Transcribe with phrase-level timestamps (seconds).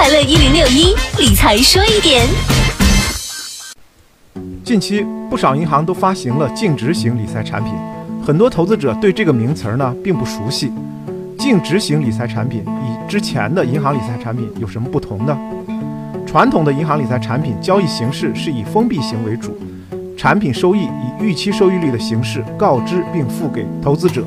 [0.00, 2.26] 快乐一零六一理财说一点。
[4.64, 7.74] 近期不少银行都发行了净值型理财产品，
[8.24, 10.72] 很多投资者对这个名词儿呢并不熟悉。
[11.38, 15.38] 净值型理财产品与之前的银行理财产品有什么不同呢？
[16.26, 19.54] 传统的银行理财产品交易形式是以封闭型为主，
[20.16, 24.24] 产品收益以预期收益率的形式告知并付给投资者，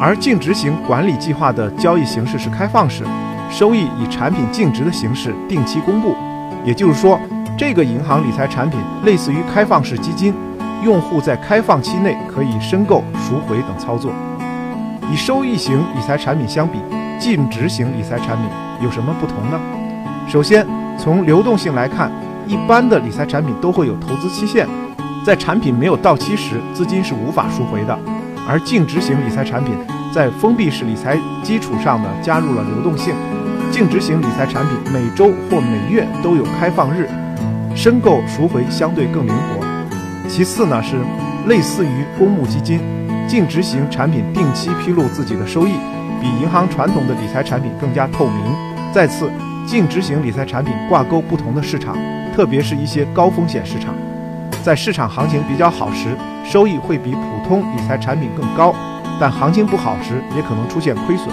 [0.00, 3.02] 而净值型管理计划的交易形式是开放式，
[3.50, 6.16] 收益以产品净值的形式定期公布。
[6.64, 7.18] 也就是说，
[7.58, 10.32] 这个银行理财产品类似于开放式基金，
[10.84, 14.12] 用户在开放期内可以申购、赎回等操作。
[15.12, 16.78] 与收益型理财产品相比，
[17.18, 18.46] 净值型理财产品
[18.80, 19.58] 有什么不同呢？
[20.28, 22.10] 首先，从流动性来看，
[22.46, 24.68] 一般的理财产品都会有投资期限，
[25.24, 27.98] 在产品没有到期时，资金是无法赎回的。
[28.48, 29.74] 而净值型理财产品
[30.12, 33.14] 在封闭式理财基础上呢，加入了流动性。
[33.70, 37.08] 净值型理财产品每周或每月都有开放日，
[37.76, 39.64] 申购赎回相对更灵活。
[40.28, 40.96] 其次呢，是
[41.46, 42.80] 类似于公募基金，
[43.28, 45.72] 净值型产品定期披露自己的收益，
[46.20, 48.92] 比银行传统的理财产品更加透明。
[48.92, 49.30] 再次。
[49.66, 51.94] 净值型理财产品挂钩不同的市场，
[52.34, 53.94] 特别是一些高风险市场，
[54.64, 56.08] 在市场行情比较好时，
[56.44, 58.74] 收益会比普通理财产品更高；
[59.20, 61.28] 但行情不好时，也可能出现亏损。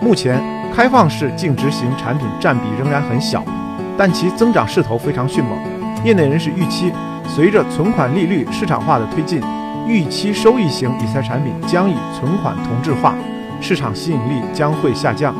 [0.00, 0.42] 目前，
[0.74, 3.44] 开放式净值型产品占比仍然很小，
[3.98, 5.58] 但其增长势头非常迅猛。
[6.04, 6.90] 业内人士预期，
[7.26, 9.42] 随着存款利率市场化的推进，
[9.86, 13.14] 预期收益型理财产品将以存款同质化，
[13.60, 15.34] 市场吸引力将会下降。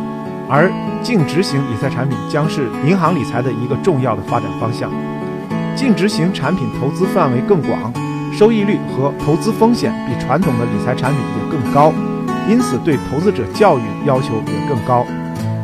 [0.51, 0.71] 而
[1.03, 4.91] 净值型理财产品将是银行理财的一个重要的发展方向。
[5.77, 7.93] 净值型产品投资范围更广，
[8.39, 11.93] 收益率和投资风险比传统的理财产品也更高，
[12.49, 15.05] 因此对投资者教育要求也更高，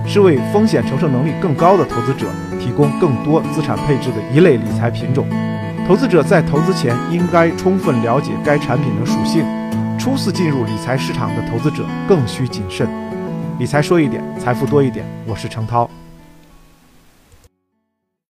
[0.04, 2.26] 是为风险承受能力更高的投资者
[2.58, 5.24] 提供更多资产配置的一类理财品种。
[5.86, 9.46] 投资者在投资前应该充分了解该产品的属性，
[9.96, 12.88] 初次进入理财市场的投资者更需谨慎。
[13.56, 15.06] 理财说一点，财富多一点。
[15.28, 15.88] 我是程涛。